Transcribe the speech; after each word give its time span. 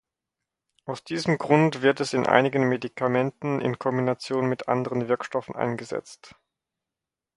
Aus 0.87 1.03
diesem 1.03 1.37
Grund 1.37 1.83
wird 1.83 1.99
es 1.99 2.13
in 2.13 2.25
einigen 2.25 2.67
Medikamenten 2.67 3.61
in 3.61 3.77
Kombination 3.77 4.49
mit 4.49 4.67
anderen 4.67 5.07
Wirkstoffen 5.07 5.53
eingesetzt. 5.55 6.33